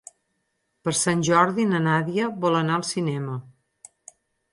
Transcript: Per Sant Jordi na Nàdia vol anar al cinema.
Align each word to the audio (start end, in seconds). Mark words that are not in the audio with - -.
Per 0.87 0.93
Sant 0.99 1.19
Jordi 1.27 1.65
na 1.73 1.81
Nàdia 1.87 2.31
vol 2.47 2.57
anar 2.61 2.79
al 2.79 2.87
cinema. 2.93 3.37